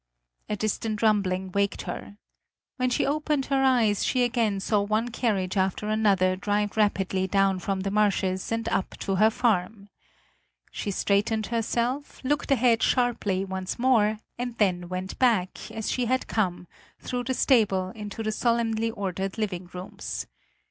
[0.49, 2.17] A distant rumbling waked her.
[2.77, 7.59] When she opened her eyes, she again saw one carriage after another drive rapidly down
[7.59, 9.89] from the marshes and up to her farm.
[10.71, 16.25] She straightened herself, looked ahead sharply once more and then went back, as she had
[16.25, 16.65] come,
[16.99, 20.25] through the stable into the solemnly ordered living rooms.